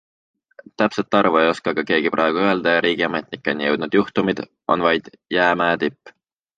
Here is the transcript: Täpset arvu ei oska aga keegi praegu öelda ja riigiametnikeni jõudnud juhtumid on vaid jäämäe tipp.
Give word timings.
Täpset 0.81 1.13
arvu 1.19 1.39
ei 1.41 1.49
oska 1.51 1.73
aga 1.75 1.83
keegi 1.91 2.13
praegu 2.17 2.43
öelda 2.47 2.75
ja 2.77 2.81
riigiametnikeni 2.87 3.71
jõudnud 3.71 4.01
juhtumid 4.01 4.45
on 4.77 4.89
vaid 4.91 5.15
jäämäe 5.41 5.83
tipp. 5.87 6.17